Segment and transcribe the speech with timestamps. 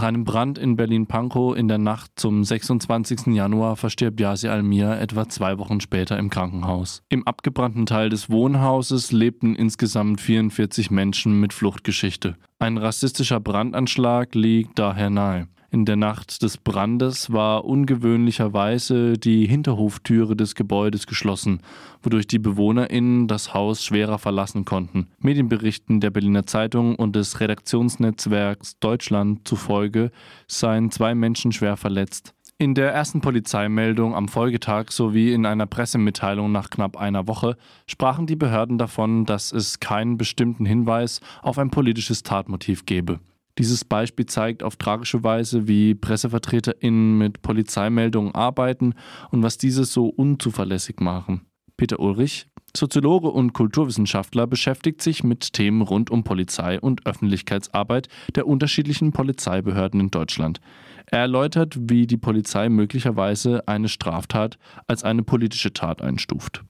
[0.00, 3.34] Nach einem Brand in Berlin-Pankow in der Nacht zum 26.
[3.34, 7.02] Januar verstirbt Yasi Almir etwa zwei Wochen später im Krankenhaus.
[7.10, 12.36] Im abgebrannten Teil des Wohnhauses lebten insgesamt 44 Menschen mit Fluchtgeschichte.
[12.58, 15.48] Ein rassistischer Brandanschlag liegt daher nahe.
[15.72, 21.60] In der Nacht des Brandes war ungewöhnlicherweise die Hinterhoftüre des Gebäudes geschlossen,
[22.02, 25.06] wodurch die BewohnerInnen das Haus schwerer verlassen konnten.
[25.20, 30.10] Medienberichten der Berliner Zeitung und des Redaktionsnetzwerks Deutschland zufolge
[30.48, 32.34] seien zwei Menschen schwer verletzt.
[32.58, 38.26] In der ersten Polizeimeldung am Folgetag sowie in einer Pressemitteilung nach knapp einer Woche sprachen
[38.26, 43.20] die Behörden davon, dass es keinen bestimmten Hinweis auf ein politisches Tatmotiv gebe.
[43.58, 48.94] Dieses Beispiel zeigt auf tragische Weise, wie PressevertreterInnen mit Polizeimeldungen arbeiten
[49.30, 51.46] und was diese so unzuverlässig machen.
[51.76, 58.46] Peter Ulrich, Soziologe und Kulturwissenschaftler, beschäftigt sich mit Themen rund um Polizei und Öffentlichkeitsarbeit der
[58.46, 60.60] unterschiedlichen Polizeibehörden in Deutschland.
[61.06, 66.62] Er erläutert, wie die Polizei möglicherweise eine Straftat als eine politische Tat einstuft.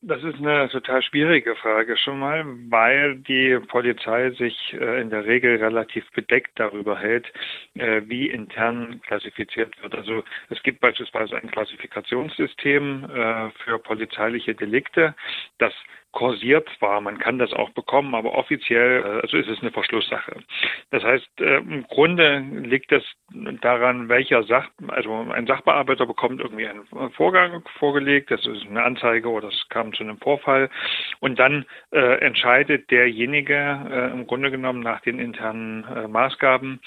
[0.00, 5.26] Das ist eine total schwierige Frage schon mal, weil die Polizei sich äh, in der
[5.26, 7.26] Regel relativ bedeckt darüber hält,
[7.74, 9.96] äh, wie intern klassifiziert wird.
[9.96, 15.16] Also es gibt beispielsweise ein Klassifikationssystem äh, für polizeiliche Delikte,
[15.58, 15.74] das
[16.18, 20.32] kursiert zwar, man kann das auch bekommen, aber offiziell äh, also ist es eine Verschlusssache.
[20.90, 23.04] Das heißt, äh, im Grunde liegt es
[23.60, 29.28] daran, welcher Sach, also ein Sachbearbeiter bekommt irgendwie einen Vorgang vorgelegt, das ist eine Anzeige
[29.30, 30.70] oder es kam zu einem Vorfall
[31.20, 36.80] und dann äh, entscheidet derjenige äh, im Grunde genommen nach den internen äh, Maßgaben,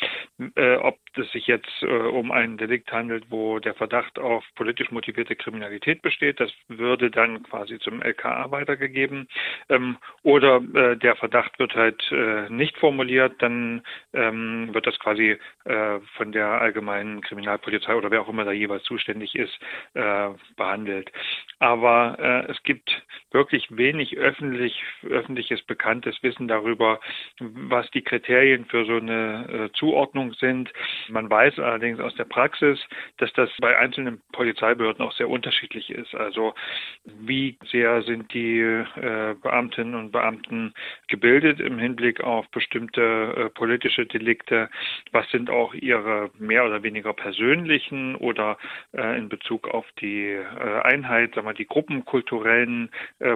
[0.56, 5.36] äh, ob es sich jetzt um ein Delikt handelt, wo der Verdacht auf politisch motivierte
[5.36, 6.40] Kriminalität besteht.
[6.40, 9.20] Das würde dann quasi zum LKA weitergegeben.
[9.69, 13.81] Ähm, oder äh, der Verdacht wird halt äh, nicht formuliert, dann
[14.14, 18.83] ähm, wird das quasi äh, von der allgemeinen Kriminalpolizei oder wer auch immer da jeweils
[18.83, 19.58] zuständig ist,
[19.94, 21.11] äh, behandelt.
[21.59, 26.99] Aber äh, es gibt wirklich wenig öffentlich, öffentliches bekanntes Wissen darüber,
[27.39, 30.71] was die Kriterien für so eine Zuordnung sind.
[31.08, 32.80] Man weiß allerdings aus der Praxis,
[33.17, 36.14] dass das bei einzelnen Polizeibehörden auch sehr unterschiedlich ist.
[36.15, 36.54] Also
[37.05, 40.73] wie sehr sind die äh, Beamtinnen und Beamten
[41.08, 44.70] gebildet im Hinblick auf bestimmte äh, politische Delikte?
[45.12, 48.58] Was sind auch ihre mehr oder weniger persönlichen oder
[48.94, 50.38] äh, in Bezug auf die
[50.84, 52.90] Einheit, sagen wir, die gruppenkulturellen,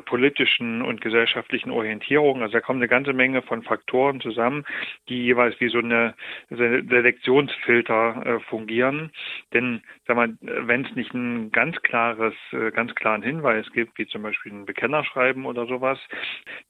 [0.06, 2.44] politischen und gesellschaftlichen Orientierungen?
[2.44, 4.66] Also da kommen eine ganze Menge von Faktoren zusammen,
[5.10, 6.14] die jeweils wie so eine
[6.50, 9.12] Selektions Filter äh, fungieren.
[9.54, 12.34] Denn wenn es nicht ein ganz klares,
[12.74, 16.00] ganz klaren Hinweis gibt, wie zum Beispiel ein Bekennerschreiben oder sowas,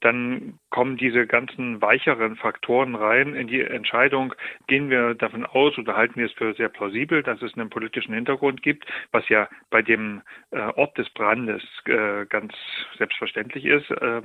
[0.02, 4.34] dann kommen diese ganzen weicheren Faktoren rein in die Entscheidung,
[4.68, 8.14] gehen wir davon aus oder halten wir es für sehr plausibel, dass es einen politischen
[8.14, 12.54] Hintergrund gibt, was ja bei dem äh, Ort des Brandes äh, ganz
[12.98, 13.90] selbstverständlich ist.
[13.92, 14.22] Äh,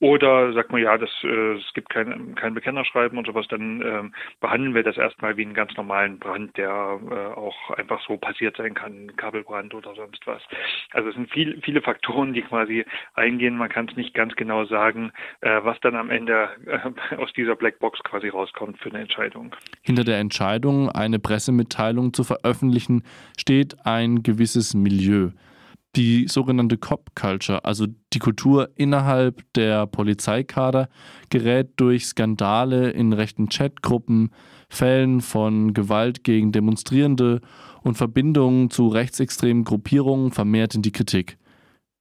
[0.00, 4.14] oder sagt man ja, das, äh, es gibt kein, kein Bekennerschreiben und sowas, dann ähm,
[4.40, 8.56] behandeln wir das erstmal wie einen ganz normalen Brand, der äh, auch einfach so passiert
[8.56, 10.42] sein kann, Kabelbrand oder sonst was.
[10.92, 13.56] Also es sind viel, viele Faktoren, die quasi eingehen.
[13.56, 17.56] Man kann es nicht ganz genau sagen, äh, was dann am Ende äh, aus dieser
[17.56, 19.54] Blackbox quasi rauskommt für eine Entscheidung.
[19.82, 23.02] Hinter der Entscheidung, eine Pressemitteilung zu veröffentlichen,
[23.36, 25.30] steht ein gewisses Milieu
[25.96, 30.88] die sogenannte Cop Culture, also die Kultur innerhalb der Polizeikader,
[31.30, 34.30] gerät durch Skandale in rechten Chatgruppen,
[34.68, 37.40] Fällen von Gewalt gegen Demonstrierende
[37.82, 41.38] und Verbindungen zu rechtsextremen Gruppierungen vermehrt in die Kritik.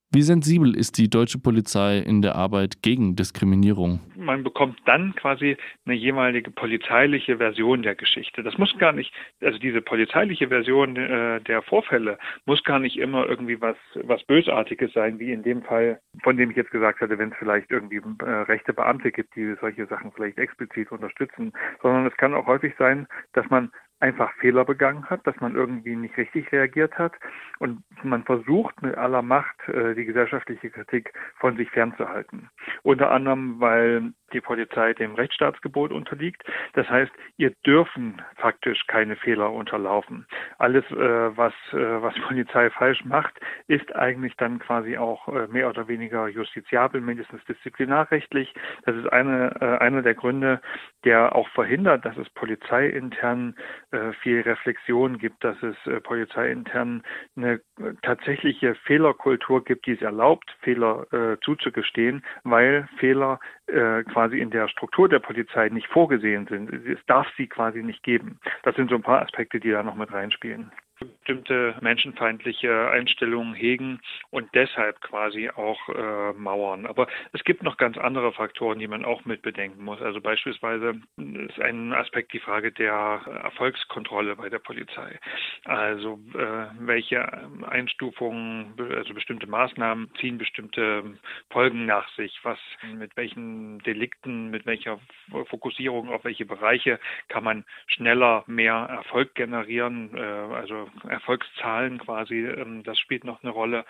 [0.10, 4.00] Wie sensibel ist die deutsche Polizei in der Arbeit gegen Diskriminierung?
[4.16, 8.42] Man bekommt dann quasi eine jeweilige polizeiliche Version der Geschichte.
[8.42, 13.28] Das muss gar nicht, also diese polizeiliche Version äh, der Vorfälle muss gar nicht immer
[13.28, 17.18] irgendwie was, was Bösartiges sein, wie in dem Fall, von dem ich jetzt gesagt hatte,
[17.18, 21.52] wenn es vielleicht irgendwie äh, rechte Beamte gibt, die solche Sachen vielleicht explizit unterstützen,
[21.82, 25.96] sondern es kann auch häufig sein, dass man einfach Fehler begangen hat, dass man irgendwie
[25.96, 27.14] nicht richtig reagiert hat
[27.60, 32.50] und man versucht mit aller Macht äh, die gesellschaftliche Kritik von sich fernzuhalten.
[32.84, 36.44] Unter anderem, weil die Polizei dem Rechtsstaatsgebot unterliegt.
[36.74, 40.28] Das heißt, ihr dürfen faktisch keine Fehler unterlaufen.
[40.58, 45.70] Alles, äh, was, äh, was Polizei falsch macht, ist eigentlich dann quasi auch äh, mehr
[45.70, 48.54] oder weniger justiziabel, mindestens disziplinarrechtlich.
[48.86, 50.62] Das ist eine, äh, einer der Gründe,
[51.04, 53.56] der auch verhindert, dass es polizeiintern
[53.92, 57.04] äh, viel Reflexion gibt, dass es äh, polizeiintern
[57.36, 57.62] eine
[58.02, 61.06] tatsächliche Fehlerkultur gibt, die es erlaubt, Fehler
[61.42, 66.74] zuzugestehen, weil Fehler äh, quasi in der Struktur der Polizei nicht vorgesehen sind.
[66.74, 68.40] Es darf sie quasi nicht geben.
[68.64, 74.00] Das sind so ein paar Aspekte, die da noch mit reinspielen bestimmte menschenfeindliche Einstellungen hegen
[74.30, 76.86] und deshalb quasi auch äh, mauern.
[76.86, 80.02] Aber es gibt noch ganz andere Faktoren, die man auch mit bedenken muss.
[80.02, 85.20] Also beispielsweise ist ein Aspekt die Frage der Erfolgskontrolle bei der Polizei.
[85.66, 87.28] Also äh, welche
[87.68, 91.18] Einstufungen, also bestimmte Maßnahmen ziehen bestimmte
[91.50, 92.40] Folgen nach sich.
[92.44, 92.60] Was
[92.98, 95.00] mit welchen Delikten, mit welcher
[95.50, 100.16] Fokussierung auf welche Bereiche kann man schneller mehr Erfolg generieren.
[100.16, 103.86] Äh, also Erfolgszahlen quasi, ähm, das spielt noch eine Rolle.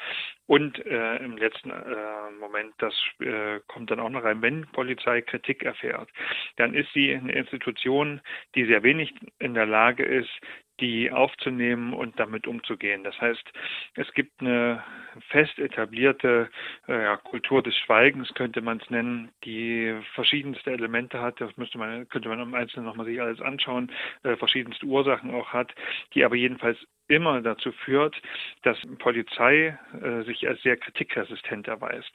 [0.45, 5.21] Und äh, im letzten äh, Moment, das äh, kommt dann auch noch rein, wenn Polizei
[5.21, 6.09] Kritik erfährt,
[6.57, 8.21] dann ist sie eine Institution,
[8.55, 10.29] die sehr wenig in der Lage ist,
[10.79, 13.03] die aufzunehmen und damit umzugehen.
[13.03, 13.51] Das heißt,
[13.95, 14.83] es gibt eine
[15.29, 16.49] fest etablierte
[16.87, 21.41] äh, Kultur des Schweigens, könnte man es nennen, die verschiedenste Elemente hat.
[21.41, 23.91] Das müsste man, könnte man im Einzelnen nochmal sich alles anschauen,
[24.23, 25.73] äh, verschiedenste Ursachen auch hat,
[26.13, 26.77] die aber jedenfalls
[27.07, 28.21] immer dazu führt,
[28.63, 32.11] dass Polizei äh, sich als sehr kritikresistent erweist.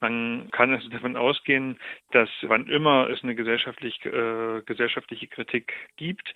[0.00, 1.78] Man kann also davon ausgehen,
[2.12, 6.34] dass wann immer es eine gesellschaftlich, äh, gesellschaftliche Kritik gibt,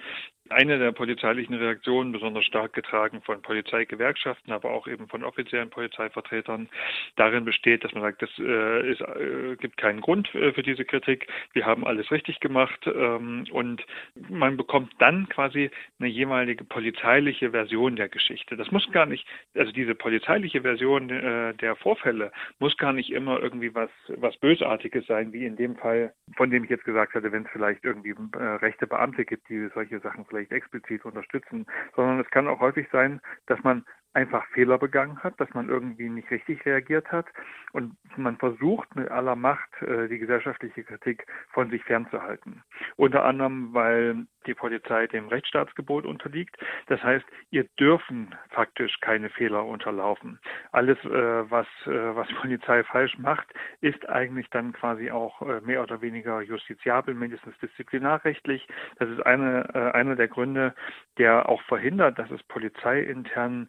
[0.52, 6.68] eine der polizeilichen Reaktionen, besonders stark getragen von Polizeigewerkschaften, aber auch eben von offiziellen Polizeivertretern,
[7.16, 11.26] darin besteht, dass man sagt, es äh, äh, gibt keinen Grund äh, für diese Kritik,
[11.52, 13.84] wir haben alles richtig gemacht ähm, und
[14.28, 18.56] man bekommt dann quasi eine jeweilige polizeiliche Version der Geschichte.
[18.56, 23.40] Das muss gar nicht, also diese polizeiliche Version äh, der Vorfälle muss gar nicht immer
[23.40, 27.32] irgendwie was, was Bösartiges sein, wie in dem Fall, von dem ich jetzt gesagt hatte,
[27.32, 32.20] wenn es vielleicht irgendwie äh, rechte Beamte gibt, die solche Sachen vielleicht explizit unterstützen, sondern
[32.20, 36.30] es kann auch häufig sein, dass man einfach Fehler begangen hat, dass man irgendwie nicht
[36.30, 37.26] richtig reagiert hat
[37.72, 42.62] und man versucht mit aller Macht äh, die gesellschaftliche Kritik von sich fernzuhalten.
[42.96, 46.56] Unter anderem, weil die Polizei dem Rechtsstaatsgebot unterliegt.
[46.88, 50.38] Das heißt, ihr dürfen faktisch keine Fehler unterlaufen.
[50.72, 53.46] Alles, äh, was, äh, was Polizei falsch macht,
[53.80, 58.66] ist eigentlich dann quasi auch mehr oder weniger justiziabel, mindestens disziplinarrechtlich.
[58.98, 60.74] Das ist eine, einer der Gründe,
[61.18, 63.68] der auch verhindert, dass es polizeiintern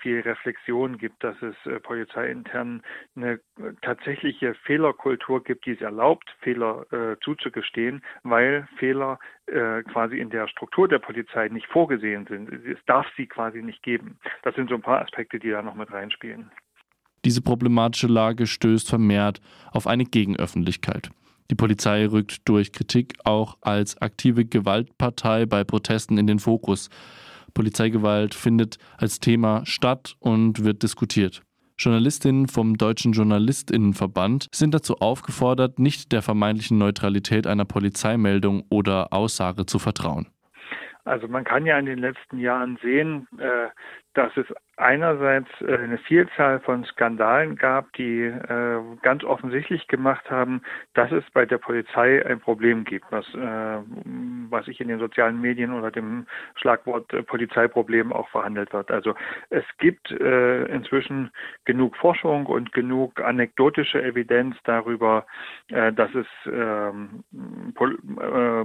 [0.00, 2.82] viel Reflexion gibt, dass es äh, polizeiintern
[3.16, 3.40] eine
[3.82, 10.48] tatsächliche Fehlerkultur gibt, die es erlaubt, Fehler äh, zuzugestehen, weil Fehler äh, quasi in der
[10.48, 12.50] Struktur der Polizei nicht vorgesehen sind.
[12.50, 14.18] Es darf sie quasi nicht geben.
[14.42, 16.50] Das sind so ein paar Aspekte, die da noch mit reinspielen.
[17.24, 19.40] Diese problematische Lage stößt vermehrt
[19.72, 21.10] auf eine Gegenöffentlichkeit.
[21.50, 26.90] Die Polizei rückt durch Kritik auch als aktive Gewaltpartei bei Protesten in den Fokus.
[27.58, 31.42] Polizeigewalt findet als Thema statt und wird diskutiert.
[31.76, 39.66] Journalistinnen vom Deutschen Journalistinnenverband sind dazu aufgefordert, nicht der vermeintlichen Neutralität einer Polizeimeldung oder Aussage
[39.66, 40.28] zu vertrauen.
[41.04, 43.70] Also man kann ja in den letzten Jahren sehen, äh,
[44.18, 44.46] dass es
[44.78, 50.62] einerseits äh, eine Vielzahl von Skandalen gab, die äh, ganz offensichtlich gemacht haben,
[50.94, 53.78] dass es bei der Polizei ein Problem gibt, was, äh,
[54.50, 56.26] was sich in den sozialen Medien unter dem
[56.56, 58.90] Schlagwort Polizeiproblem auch verhandelt wird.
[58.90, 59.14] Also
[59.50, 61.30] es gibt inzwischen
[61.64, 65.26] genug Forschung und genug anekdotische Evidenz darüber,
[65.68, 67.24] dass es ähm,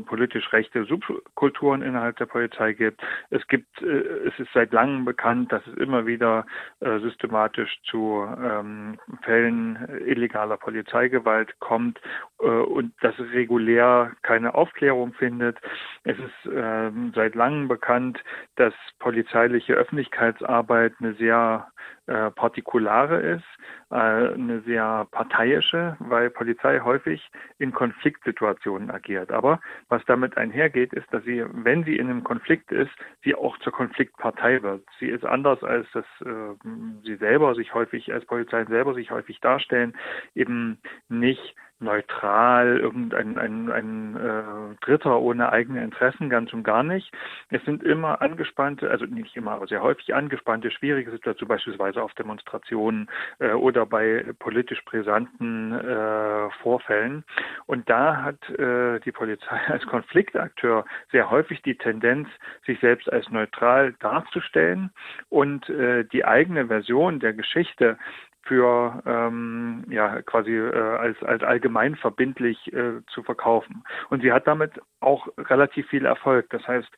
[0.06, 3.02] politisch rechte Subkulturen innerhalb der Polizei gibt.
[3.30, 6.46] Es gibt, es ist seit langem bekannt, dass es immer wieder
[6.80, 12.00] äh, systematisch zu ähm, Fällen illegaler Polizeigewalt kommt
[12.40, 15.58] äh, und dass es regulär keine Aufklärung findet.
[16.04, 18.24] Es ist ähm, seit langem bekannt,
[18.56, 21.68] dass polizeiliche Öffentlichkeitsarbeit eine sehr
[22.08, 23.46] äh, partikulare ist,
[23.92, 29.32] äh, eine sehr parteiische, weil Polizei häufig in Konfliktsituationen agiert.
[29.32, 32.92] Aber was damit einhergeht, ist, dass sie, wenn sie in einem Konflikt ist,
[33.24, 34.84] sie auch zur Konfliktpartei wird.
[35.00, 36.56] Sie ist anders als das äh,
[37.04, 39.94] sie selber sich häufig als Polizei selber sich häufig darstellen,
[40.36, 47.12] eben nicht neutral, irgendein ein, ein, äh, Dritter ohne eigene Interessen, ganz und gar nicht.
[47.50, 52.14] Es sind immer angespannte, also nicht immer, aber sehr häufig angespannte, schwierige Situationen, beispielsweise auf
[52.14, 53.10] Demonstrationen
[53.40, 57.24] äh, oder bei politisch brisanten äh, Vorfällen.
[57.66, 62.28] Und da hat äh, die Polizei als Konfliktakteur sehr häufig die Tendenz,
[62.66, 64.92] sich selbst als neutral darzustellen
[65.30, 67.98] und äh, die eigene Version der Geschichte
[68.44, 73.84] für ähm, ja quasi äh, als als allgemein verbindlich äh, zu verkaufen.
[74.10, 76.50] Und sie hat damit auch relativ viel Erfolg.
[76.50, 76.90] Das heißt,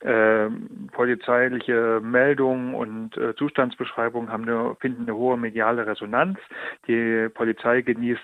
[0.00, 0.48] äh,
[0.92, 6.38] polizeiliche Meldungen und äh, Zustandsbeschreibungen haben eine, finden eine hohe mediale Resonanz.
[6.86, 8.20] Die Polizei genießt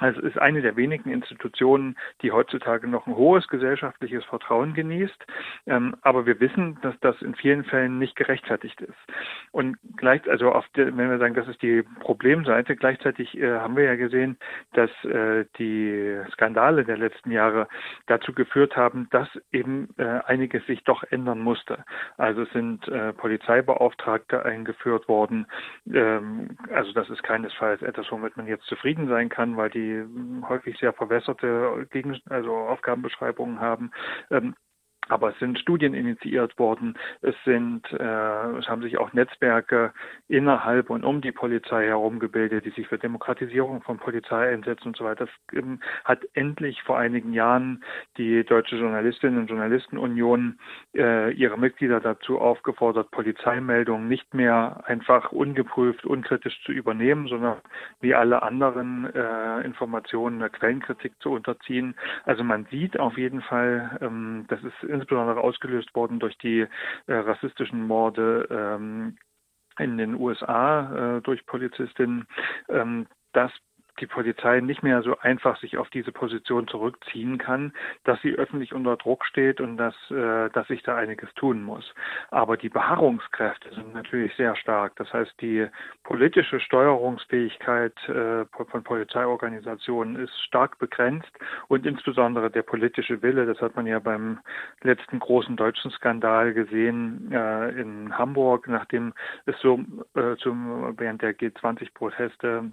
[0.00, 5.26] Also es ist eine der wenigen Institutionen, die heutzutage noch ein hohes gesellschaftliches Vertrauen genießt.
[5.66, 8.96] Ähm, aber wir wissen, dass das in vielen Fällen nicht gerechtfertigt ist.
[9.52, 13.76] Und gleich, also auf der, wenn wir sagen, das ist die Problemseite, gleichzeitig äh, haben
[13.76, 14.38] wir ja gesehen,
[14.72, 17.68] dass äh, die Skandale der letzten Jahre
[18.06, 21.84] dazu geführt haben, dass eben äh, einiges sich doch ändern musste.
[22.16, 25.46] Also es sind Polizeibeauftragte eingeführt worden.
[25.92, 29.89] Ähm, also das ist keinesfalls etwas, womit man jetzt zufrieden sein kann, weil die
[30.48, 33.90] häufig sehr verwässerte Gegen also Aufgabenbeschreibungen haben.
[34.30, 34.54] Ähm,
[35.10, 39.92] aber es sind Studien initiiert worden, es sind, äh, es haben sich auch Netzwerke
[40.28, 44.96] innerhalb und um die Polizei herum gebildet, die sich für Demokratisierung von Polizei einsetzen und
[44.96, 45.26] so weiter.
[45.26, 47.82] Das ähm, hat endlich vor einigen Jahren
[48.16, 50.58] die Deutsche Journalistinnen und Journalistenunion
[50.94, 57.58] äh, ihre Mitglieder dazu aufgefordert, Polizeimeldungen nicht mehr einfach ungeprüft, unkritisch zu übernehmen, sondern
[58.00, 61.94] wie alle anderen äh, Informationen einer Quellenkritik zu unterziehen.
[62.24, 66.66] Also man sieht auf jeden Fall, ähm, das ist insbesondere ausgelöst worden durch die
[67.06, 69.16] äh, rassistischen Morde ähm,
[69.78, 72.26] in den USA äh, durch Polizistinnen,
[72.68, 73.52] ähm, dass
[74.00, 77.72] die Polizei nicht mehr so einfach sich auf diese Position zurückziehen kann,
[78.04, 81.94] dass sie öffentlich unter Druck steht und dass, äh, dass sich da einiges tun muss.
[82.30, 84.96] Aber die Beharrungskräfte sind natürlich sehr stark.
[84.96, 85.66] Das heißt, die
[86.04, 91.30] politische Steuerungsfähigkeit äh, von Polizeiorganisationen ist stark begrenzt
[91.68, 94.40] und insbesondere der politische Wille, das hat man ja beim
[94.82, 99.12] letzten großen deutschen Skandal gesehen äh, in Hamburg, nachdem
[99.46, 99.80] es so
[100.14, 102.70] äh, zum, während der G20-Proteste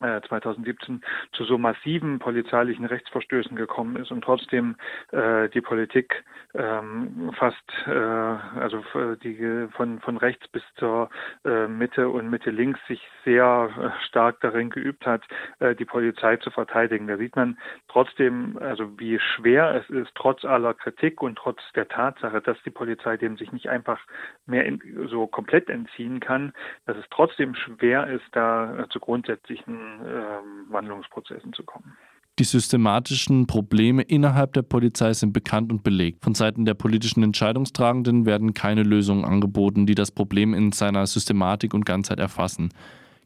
[0.00, 4.76] 2017 äh, zu so massiven polizeilichen Rechtsverstößen gekommen ist und trotzdem
[5.12, 8.82] äh, die Politik ähm, fast äh, also
[9.22, 11.10] die von von rechts bis zur
[11.44, 15.22] äh, Mitte und Mitte links sich sehr äh, stark darin geübt hat,
[15.58, 17.06] äh, die Polizei zu verteidigen.
[17.06, 21.88] Da sieht man trotzdem, also wie schwer es ist, trotz aller Kritik und trotz der
[21.88, 24.00] Tatsache, dass die Polizei dem sich nicht einfach
[24.46, 26.52] mehr in, so komplett entziehen kann,
[26.86, 31.96] dass es trotzdem schwer ist, da zu grundsätzlichen äh, Wandlungsprozessen zu kommen.
[32.38, 36.24] Die systematischen Probleme innerhalb der Polizei sind bekannt und belegt.
[36.24, 41.74] Von Seiten der politischen Entscheidungstragenden werden keine Lösungen angeboten, die das Problem in seiner Systematik
[41.74, 42.70] und Ganzheit erfassen.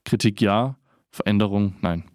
[0.04, 0.76] Kritik ja,
[1.10, 2.04] Veränderung nein.